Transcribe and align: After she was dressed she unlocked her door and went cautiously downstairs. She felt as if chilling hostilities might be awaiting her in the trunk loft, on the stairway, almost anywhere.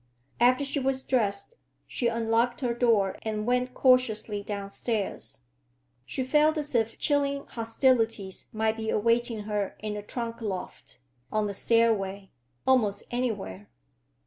After 0.39 0.65
she 0.65 0.79
was 0.79 1.03
dressed 1.03 1.53
she 1.85 2.07
unlocked 2.07 2.61
her 2.61 2.73
door 2.73 3.19
and 3.21 3.45
went 3.45 3.75
cautiously 3.75 4.41
downstairs. 4.41 5.41
She 6.07 6.23
felt 6.23 6.57
as 6.57 6.73
if 6.73 6.97
chilling 6.97 7.45
hostilities 7.49 8.49
might 8.51 8.77
be 8.77 8.89
awaiting 8.89 9.41
her 9.41 9.75
in 9.77 9.93
the 9.93 10.01
trunk 10.01 10.41
loft, 10.41 10.97
on 11.31 11.45
the 11.45 11.53
stairway, 11.53 12.31
almost 12.65 13.03
anywhere. 13.11 13.69